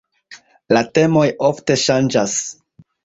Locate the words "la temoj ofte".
0.77-1.77